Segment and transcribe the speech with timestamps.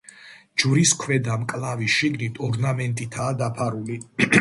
[0.63, 4.05] ჯვრის ქვედა მკლავი შიგნით ორნამენტითაა დაფარული.